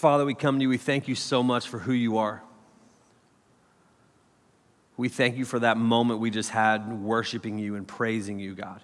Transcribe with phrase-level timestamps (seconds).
[0.00, 0.70] Father, we come to you.
[0.70, 2.42] We thank you so much for who you are.
[4.96, 8.80] We thank you for that moment we just had worshiping you and praising you, God.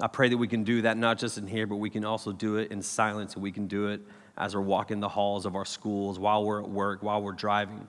[0.00, 2.32] I pray that we can do that not just in here, but we can also
[2.32, 4.00] do it in silence and we can do it
[4.36, 7.86] as we're walking the halls of our schools, while we're at work, while we're driving.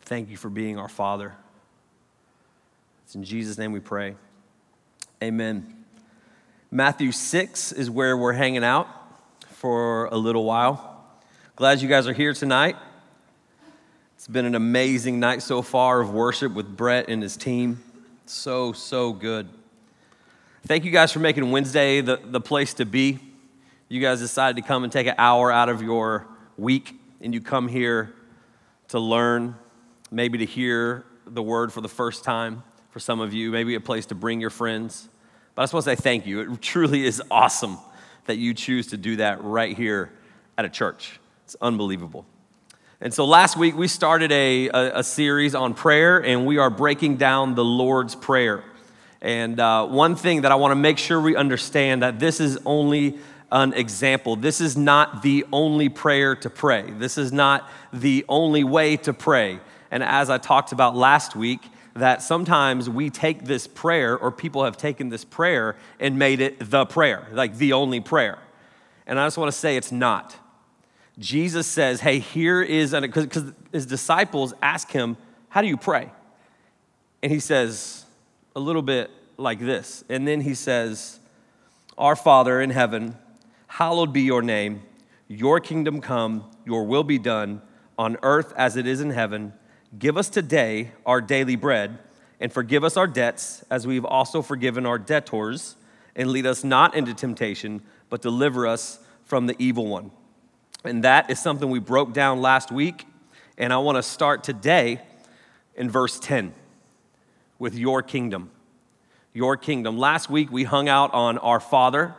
[0.00, 1.34] Thank you for being our Father.
[3.04, 4.14] It's in Jesus' name we pray.
[5.22, 5.84] Amen.
[6.70, 8.96] Matthew 6 is where we're hanging out
[9.60, 11.04] for a little while.
[11.54, 12.76] Glad you guys are here tonight.
[14.14, 17.82] It's been an amazing night so far of worship with Brett and his team.
[18.24, 19.50] So, so good.
[20.66, 23.18] Thank you guys for making Wednesday the, the place to be.
[23.90, 27.42] You guys decided to come and take an hour out of your week, and you
[27.42, 28.14] come here
[28.88, 29.56] to learn,
[30.10, 33.80] maybe to hear the word for the first time for some of you, maybe a
[33.80, 35.10] place to bring your friends.
[35.54, 36.50] But I just want to say thank you.
[36.50, 37.76] It truly is awesome
[38.26, 40.12] that you choose to do that right here
[40.56, 41.18] at a church.
[41.44, 42.26] It's unbelievable.
[43.00, 46.68] And so last week we started a, a, a series on prayer, and we are
[46.68, 48.62] breaking down the Lord's Prayer.
[49.22, 52.58] And uh, one thing that I want to make sure we understand that this is
[52.64, 53.18] only
[53.52, 54.36] an example.
[54.36, 56.90] This is not the only prayer to pray.
[56.90, 59.60] This is not the only way to pray.
[59.90, 61.60] And as I talked about last week,
[61.94, 66.56] that sometimes we take this prayer, or people have taken this prayer and made it
[66.58, 68.38] the prayer, like the only prayer.
[69.06, 70.36] And I just want to say it's not.
[71.18, 75.16] Jesus says, Hey, here is, because his disciples ask him,
[75.48, 76.10] How do you pray?
[77.22, 78.04] And he says,
[78.54, 80.04] A little bit like this.
[80.08, 81.18] And then he says,
[81.98, 83.16] Our Father in heaven,
[83.66, 84.82] hallowed be your name.
[85.28, 87.62] Your kingdom come, your will be done
[87.98, 89.52] on earth as it is in heaven.
[89.98, 91.98] Give us today our daily bread,
[92.38, 95.76] and forgive us our debts as we've also forgiven our debtors.
[96.16, 100.10] And lead us not into temptation, but deliver us from the evil one.
[100.84, 103.06] And that is something we broke down last week.
[103.56, 105.00] And I want to start today
[105.76, 106.52] in verse 10
[107.58, 108.50] with your kingdom.
[109.32, 109.98] Your kingdom.
[109.98, 112.14] Last week we hung out on our Father,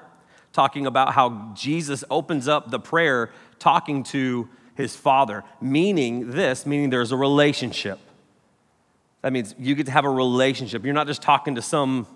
[0.53, 4.49] talking about how Jesus opens up the prayer talking to
[4.81, 7.99] his Father, meaning this, meaning there's a relationship.
[9.21, 10.83] That means you get to have a relationship.
[10.83, 12.07] You're not just talking to some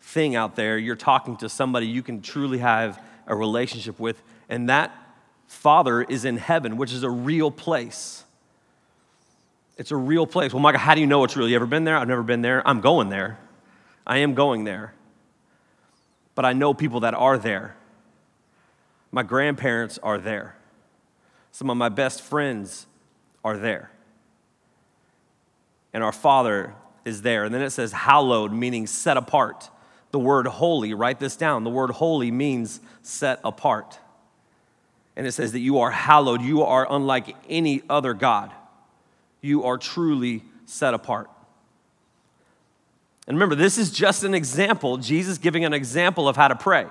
[0.00, 4.22] thing out there, you're talking to somebody you can truly have a relationship with.
[4.48, 4.92] And that
[5.48, 8.24] Father is in heaven, which is a real place.
[9.76, 10.52] It's a real place.
[10.54, 11.48] Well, Michael, how do you know it's real?
[11.48, 11.96] You ever been there?
[11.96, 12.66] I've never been there.
[12.66, 13.38] I'm going there.
[14.06, 14.94] I am going there.
[16.34, 17.76] But I know people that are there.
[19.10, 20.56] My grandparents are there.
[21.56, 22.86] Some of my best friends
[23.42, 23.90] are there.
[25.94, 26.74] And our Father
[27.06, 27.44] is there.
[27.44, 29.70] And then it says hallowed, meaning set apart.
[30.10, 31.64] The word holy, write this down.
[31.64, 33.98] The word holy means set apart.
[35.16, 36.42] And it says that you are hallowed.
[36.42, 38.52] You are unlike any other God.
[39.40, 41.30] You are truly set apart.
[43.26, 46.84] And remember, this is just an example, Jesus giving an example of how to pray.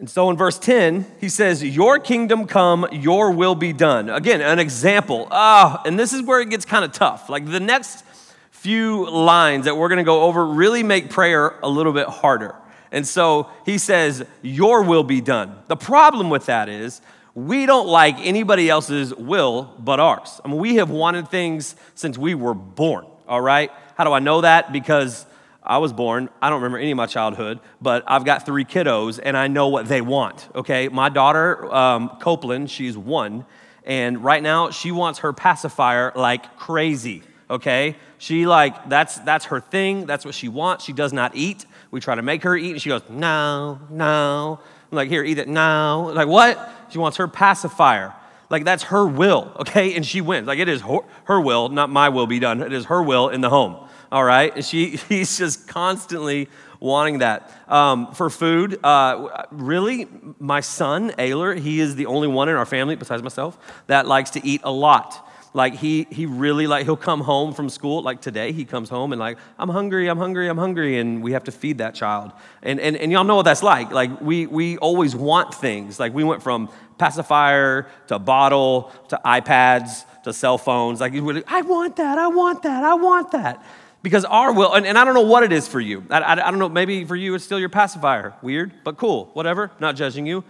[0.00, 4.08] And so in verse 10, he says, Your kingdom come, your will be done.
[4.08, 5.28] Again, an example.
[5.30, 7.28] Ah, oh, and this is where it gets kind of tough.
[7.28, 8.02] Like the next
[8.50, 12.54] few lines that we're going to go over really make prayer a little bit harder.
[12.90, 15.54] And so he says, Your will be done.
[15.68, 17.02] The problem with that is,
[17.34, 20.40] we don't like anybody else's will but ours.
[20.42, 23.70] I mean, we have wanted things since we were born, all right?
[23.96, 24.72] How do I know that?
[24.72, 25.26] Because
[25.70, 29.20] I was born, I don't remember any of my childhood, but I've got three kiddos
[29.22, 30.88] and I know what they want, okay?
[30.88, 33.46] My daughter, um, Copeland, she's one,
[33.84, 37.94] and right now she wants her pacifier like crazy, okay?
[38.18, 40.84] She like, that's, that's her thing, that's what she wants.
[40.84, 41.64] She does not eat.
[41.92, 44.58] We try to make her eat, and she goes, no, no.
[44.90, 46.10] I'm like, here, eat it now.
[46.10, 46.68] Like, what?
[46.90, 48.12] She wants her pacifier.
[48.50, 49.94] Like, that's her will, okay?
[49.94, 50.48] And she wins.
[50.48, 52.60] Like, it is her, her will, not my will be done.
[52.60, 54.54] It is her will in the home, all right?
[54.54, 56.48] And she, he's just constantly
[56.80, 57.50] wanting that.
[57.68, 62.66] Um, for food, uh, really, my son, Ayler, he is the only one in our
[62.66, 65.28] family, besides myself, that likes to eat a lot.
[65.52, 69.12] Like he he really like he'll come home from school like today he comes home
[69.12, 72.30] and like i'm hungry i'm hungry i'm hungry and we have to feed that child.
[72.62, 73.90] And and, and y'all know what that's like.
[73.90, 75.98] Like we we always want things.
[75.98, 76.68] Like we went from
[76.98, 81.00] pacifier to bottle to ipads to cell phones.
[81.00, 83.64] Like i want that i want that i want that
[84.02, 86.32] because our will and, and i don't know what it is for you I, I,
[86.32, 89.96] I don't know maybe for you it's still your pacifier weird but cool whatever not
[89.96, 90.44] judging you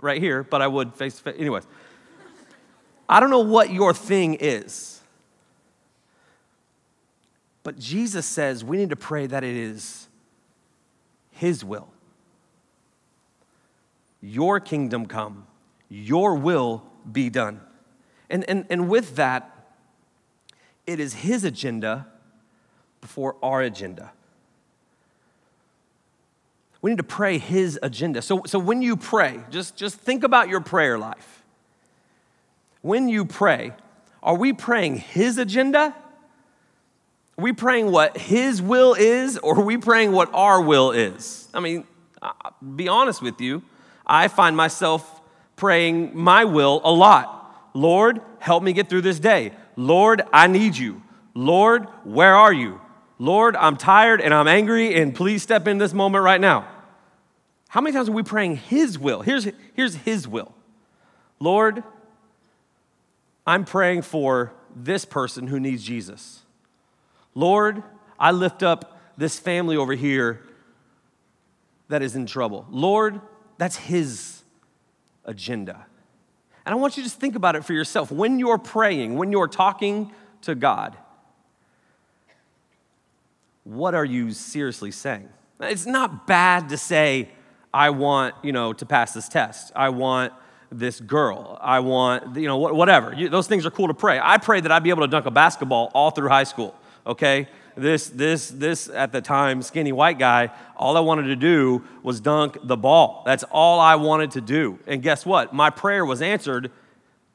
[0.00, 1.66] right here but i would face to face anyways
[3.08, 5.00] I don't know what your thing is.
[7.62, 10.08] But Jesus says we need to pray that it is
[11.30, 11.88] His will.
[14.20, 15.46] your kingdom come,
[15.90, 16.82] your will
[17.12, 17.60] be done.
[18.30, 19.50] And, and, and with that,
[20.86, 22.06] it is his agenda
[23.04, 24.10] before our agenda.
[26.80, 28.22] We need to pray his agenda.
[28.22, 31.42] So, so when you pray, just, just think about your prayer life.
[32.80, 33.72] When you pray,
[34.22, 35.94] are we praying his agenda?
[37.36, 41.46] Are we praying what his will is, or are we praying what our will is?
[41.52, 41.86] I mean,
[42.22, 43.62] I'll be honest with you,
[44.06, 45.20] I find myself
[45.56, 47.70] praying my will a lot.
[47.74, 49.52] Lord, help me get through this day.
[49.76, 51.02] Lord, I need you.
[51.34, 52.80] Lord, where are you?
[53.18, 56.66] Lord, I'm tired and I'm angry, and please step in this moment right now.
[57.68, 59.22] How many times are we praying His will?
[59.22, 60.54] Here's, here's His will
[61.40, 61.82] Lord,
[63.46, 66.42] I'm praying for this person who needs Jesus.
[67.34, 67.82] Lord,
[68.18, 70.40] I lift up this family over here
[71.88, 72.66] that is in trouble.
[72.70, 73.20] Lord,
[73.58, 74.42] that's His
[75.24, 75.86] agenda.
[76.66, 78.10] And I want you to just think about it for yourself.
[78.10, 80.12] When you're praying, when you're talking
[80.42, 80.96] to God,
[83.64, 85.28] what are you seriously saying?
[85.60, 87.30] It's not bad to say,
[87.72, 89.72] I want, you know, to pass this test.
[89.74, 90.32] I want
[90.70, 91.58] this girl.
[91.60, 93.12] I want, you know, whatever.
[93.14, 94.20] You, those things are cool to pray.
[94.22, 96.74] I prayed that I'd be able to dunk a basketball all through high school,
[97.06, 97.48] okay?
[97.76, 102.20] This, this, this, at the time, skinny white guy, all I wanted to do was
[102.20, 103.22] dunk the ball.
[103.26, 104.78] That's all I wanted to do.
[104.86, 105.52] And guess what?
[105.52, 106.70] My prayer was answered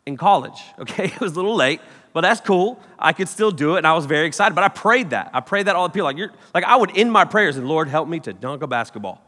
[0.06, 1.06] in college, okay?
[1.06, 1.82] It was a little late,
[2.14, 2.80] but that's cool.
[2.98, 4.56] I could still do it, and I was very excited.
[4.56, 5.30] But I prayed that.
[5.34, 6.06] I prayed that all the people.
[6.06, 8.68] Like, you're, like I would end my prayers and Lord, help me to dunk a
[8.68, 9.22] basketball.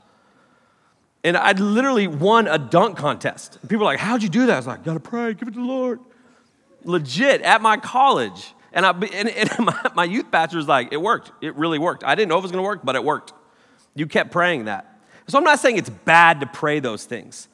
[1.24, 3.60] And I literally won a dunk contest.
[3.64, 4.54] People were like, How'd you do that?
[4.54, 6.00] I was like, Gotta pray, give it to the Lord.
[6.84, 8.54] Legit at my college.
[8.74, 11.32] And, I, and, and my, my youth pastor was like, It worked.
[11.42, 12.04] It really worked.
[12.04, 13.34] I didn't know if it was gonna work, but it worked.
[13.94, 14.88] You kept praying that.
[15.28, 17.48] So I'm not saying it's bad to pray those things.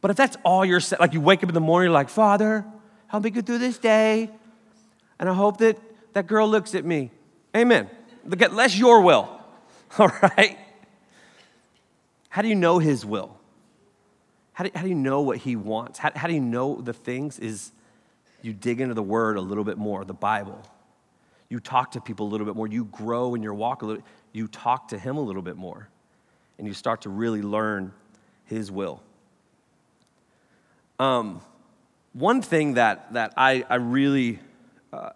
[0.00, 2.08] But if that's all you're saying, like you wake up in the morning, you're like,
[2.08, 2.64] Father,
[3.06, 4.30] help me get through this day.
[5.18, 5.78] And I hope that
[6.12, 7.10] that girl looks at me.
[7.56, 7.88] Amen.
[8.24, 9.28] Less your will.
[9.98, 10.58] All right?
[12.28, 13.36] How do you know His will?
[14.52, 15.98] How do, how do you know what He wants?
[15.98, 17.38] How, how do you know the things?
[17.38, 17.72] Is
[18.42, 20.60] you dig into the Word a little bit more, the Bible.
[21.48, 22.66] You talk to people a little bit more.
[22.66, 24.02] You grow in your walk a little.
[24.32, 25.88] You talk to Him a little bit more,
[26.58, 27.92] and you start to really learn
[28.44, 29.02] His will.
[30.98, 31.40] Um,
[32.12, 34.40] one thing that that I I really
[34.92, 35.10] uh,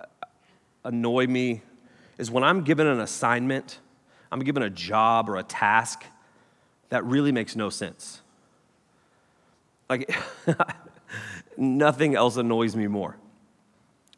[0.85, 1.63] annoy me
[2.19, 3.79] is when I'm given an assignment,
[4.31, 6.05] I'm given a job or a task,
[6.91, 8.21] that really makes no sense.
[9.89, 10.15] Like,
[11.57, 13.17] nothing else annoys me more.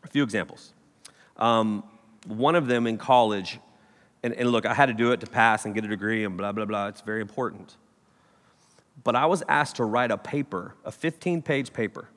[0.03, 0.73] A few examples.
[1.37, 1.85] Um,
[2.27, 3.59] one of them in college,
[4.23, 6.37] and, and look, I had to do it to pass and get a degree and
[6.37, 6.89] blah, blah, blah.
[6.89, 7.77] It's very important.
[9.03, 12.09] But I was asked to write a paper, a 15 page paper,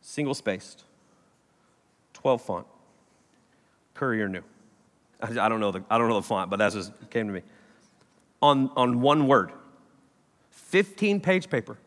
[0.00, 0.84] single spaced,
[2.26, 2.66] 12 font,
[3.94, 4.42] Courier New.
[5.20, 7.32] I, I, don't know the, I don't know the font, but that's just came to
[7.32, 7.42] me.
[8.42, 9.52] On, on one word.
[10.50, 11.78] 15 page paper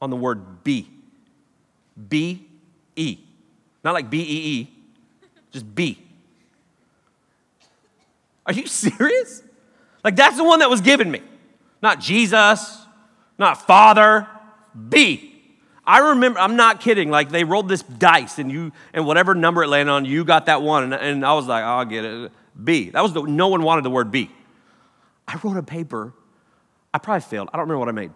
[0.00, 0.88] on the word be.
[2.08, 2.46] B
[2.94, 3.18] E.
[3.82, 4.70] Not like B E E,
[5.50, 6.00] just B.
[8.46, 9.42] Are you serious?
[10.04, 11.22] Like that's the one that was given me.
[11.82, 12.86] Not Jesus,
[13.36, 14.28] not Father,
[14.88, 15.27] B.
[15.88, 19.64] I remember, I'm not kidding, like they rolled this dice and you, and whatever number
[19.64, 20.84] it landed on, you got that one.
[20.84, 22.30] And, and I was like, oh, I'll get it.
[22.62, 22.90] B.
[22.90, 24.30] That was the, no one wanted the word B.
[25.26, 26.12] I wrote a paper
[26.92, 27.48] I probably failed.
[27.52, 28.12] I don't remember what I made.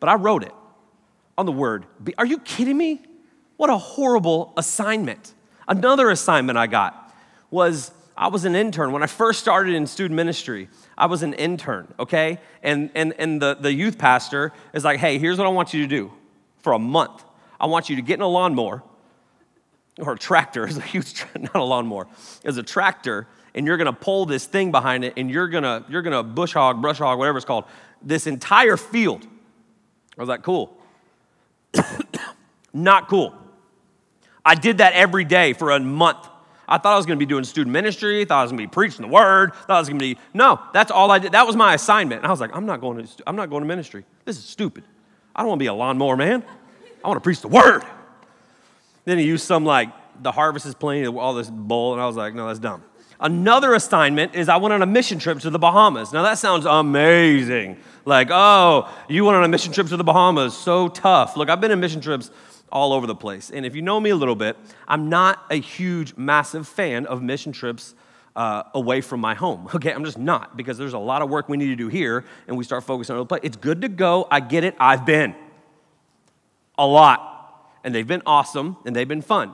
[0.00, 0.52] But I wrote it
[1.36, 2.14] on the word B.
[2.16, 3.02] Are you kidding me?
[3.56, 5.34] What a horrible assignment.
[5.66, 7.12] Another assignment I got
[7.50, 8.92] was I was an intern.
[8.92, 12.38] When I first started in student ministry, I was an intern, okay?
[12.62, 15.82] And, and, and the, the youth pastor is like, hey, here's what I want you
[15.82, 16.12] to do
[16.62, 17.24] for a month.
[17.60, 18.82] I want you to get in a lawnmower,
[19.98, 22.06] or a tractor is a huge, not a lawnmower,
[22.44, 26.02] is a tractor, and you're gonna pull this thing behind it, and you're gonna, you're
[26.02, 27.64] gonna bush hog, brush hog, whatever it's called,
[28.02, 29.26] this entire field.
[30.16, 30.76] I was like, cool.
[32.72, 33.34] Not cool.
[34.44, 36.28] I did that every day for a month.
[36.66, 38.24] I thought I was going to be doing student ministry.
[38.24, 39.54] Thought I was going to be preaching the word.
[39.54, 40.60] Thought I was going to be no.
[40.74, 41.32] That's all I did.
[41.32, 42.20] That was my assignment.
[42.20, 43.22] And I was like, I'm not going to.
[43.26, 44.04] I'm not going to ministry.
[44.24, 44.84] This is stupid.
[45.38, 46.42] I don't want to be a lawnmower man.
[47.04, 47.84] I want to preach the word.
[49.04, 49.88] Then he used some like
[50.20, 52.82] the harvest is plenty, all this bull, and I was like, no, that's dumb.
[53.20, 56.12] Another assignment is I went on a mission trip to the Bahamas.
[56.12, 57.76] Now that sounds amazing.
[58.04, 60.56] Like, oh, you went on a mission trip to the Bahamas.
[60.56, 61.36] So tough.
[61.36, 62.32] Look, I've been in mission trips
[62.72, 63.50] all over the place.
[63.50, 64.56] And if you know me a little bit,
[64.88, 67.94] I'm not a huge, massive fan of mission trips
[68.38, 69.68] uh, away from my home.
[69.78, 72.24] Okay, I'm just not because there's a lot of work we need to do here,
[72.46, 73.40] and we start focusing on other place.
[73.44, 74.26] It's good to go.
[74.30, 74.74] I get it.
[74.80, 75.34] I've been
[76.76, 79.52] a lot, and they've been awesome, and they've been fun.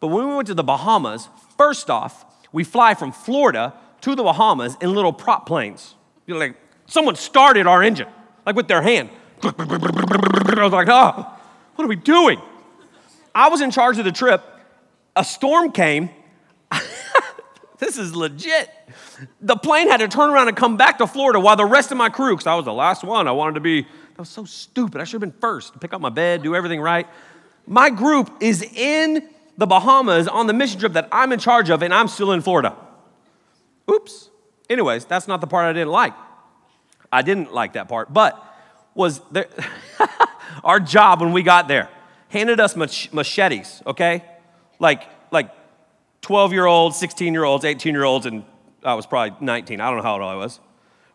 [0.00, 4.22] But when we went to the Bahamas, first off, we fly from Florida to the
[4.22, 5.94] Bahamas in little prop planes.
[6.26, 8.08] You're like, someone started our engine,
[8.44, 9.10] like with their hand.
[9.42, 11.26] I was like, oh,
[11.74, 12.40] what are we doing?
[13.34, 14.42] I was in charge of the trip.
[15.16, 16.10] A storm came.
[17.78, 18.70] This is legit.
[19.40, 21.98] The plane had to turn around and come back to Florida while the rest of
[21.98, 24.44] my crew, because I was the last one, I wanted to be, that was so
[24.44, 25.00] stupid.
[25.00, 27.06] I should have been first, pick up my bed, do everything right.
[27.66, 31.82] My group is in the Bahamas on the mission trip that I'm in charge of,
[31.82, 32.76] and I'm still in Florida.
[33.90, 34.30] Oops.
[34.70, 36.14] Anyways, that's not the part I didn't like.
[37.12, 38.44] I didn't like that part, but
[38.94, 39.48] was there
[40.64, 41.88] our job when we got there
[42.28, 44.24] handed us mach- machetes, okay?
[44.78, 45.50] Like like
[46.28, 48.44] 12 year olds, 16 year olds, 18 year olds, and
[48.82, 49.80] I was probably 19.
[49.80, 50.60] I don't know how old I was.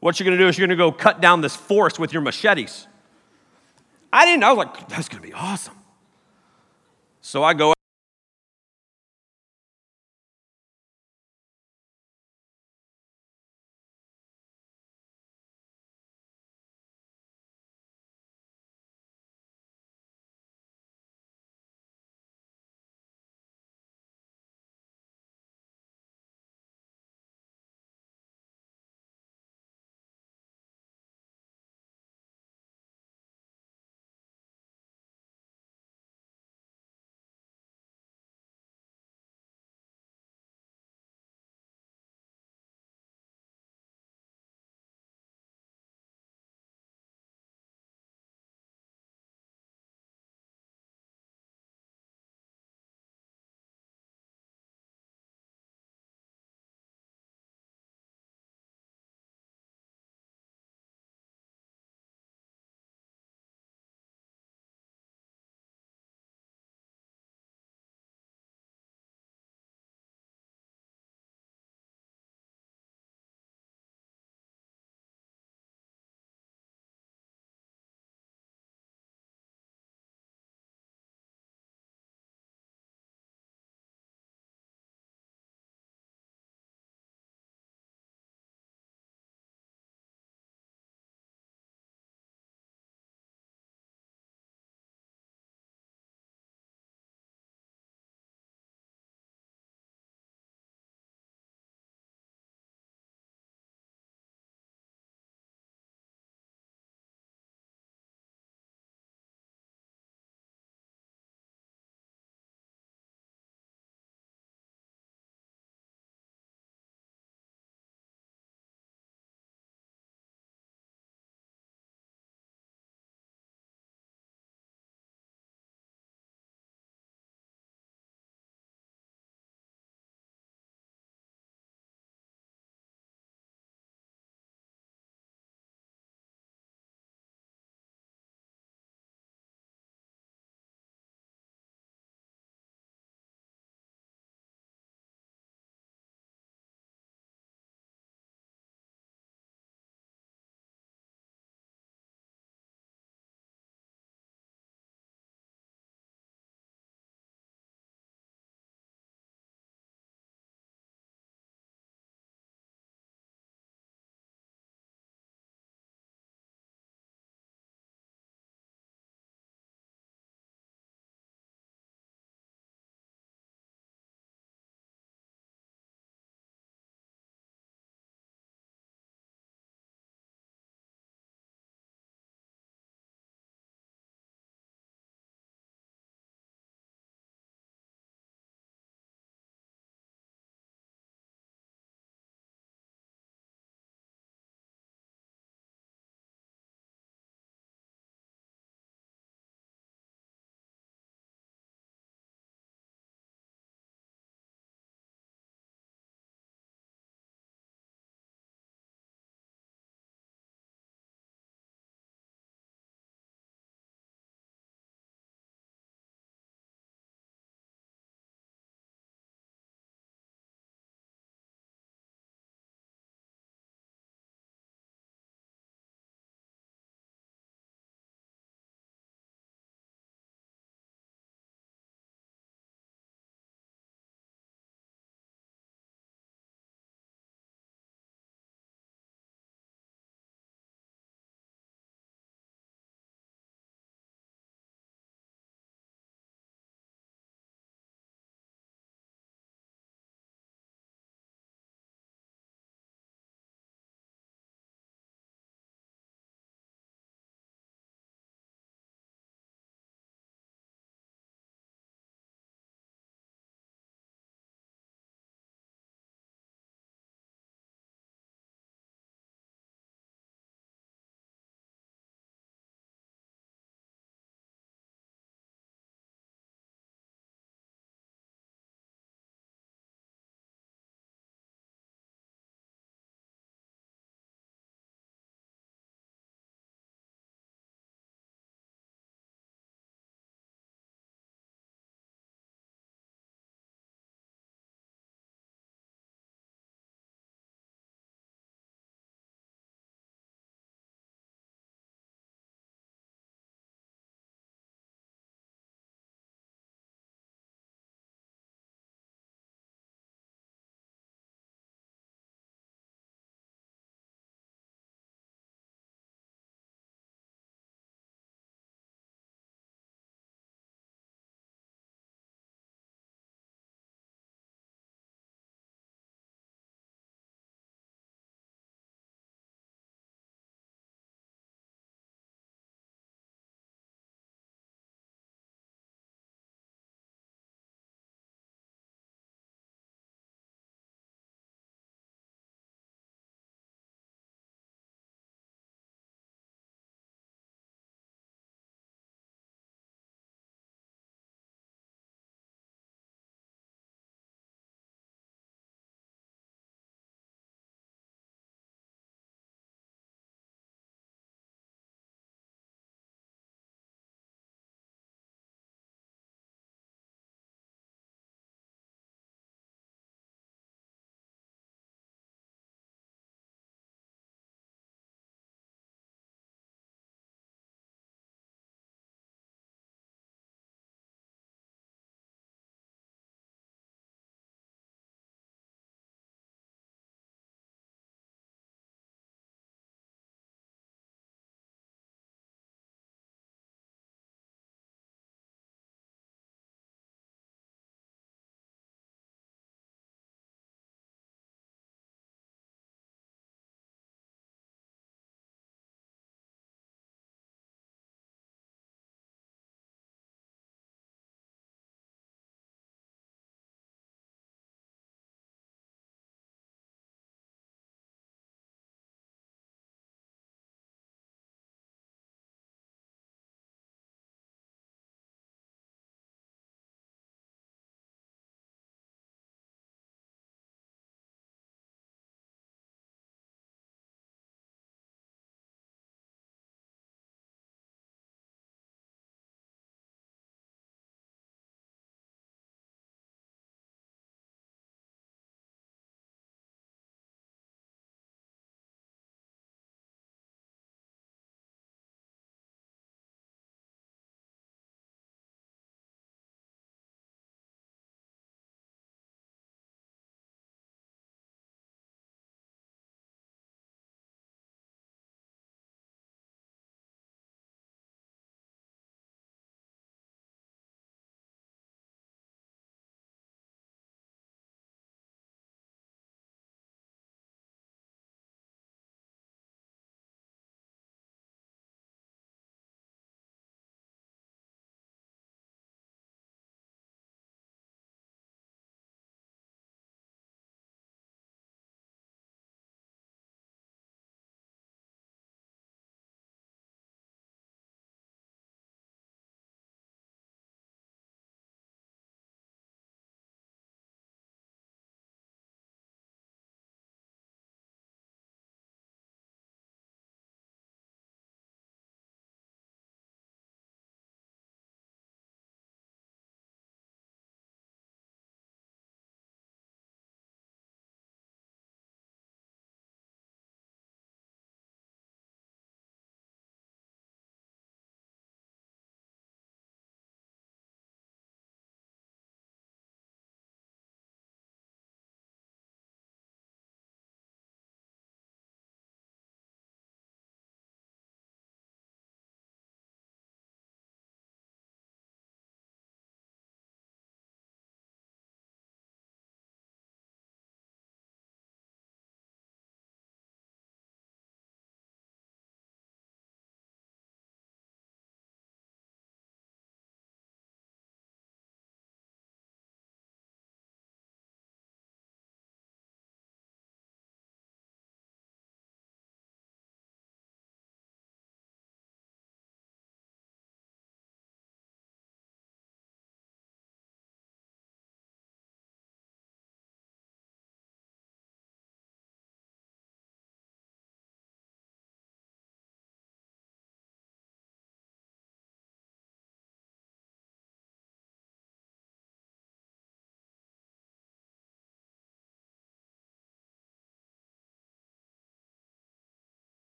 [0.00, 2.88] What you're gonna do is you're gonna go cut down this forest with your machetes.
[4.10, 5.76] I didn't, I was like, that's gonna be awesome.
[7.20, 7.74] So I go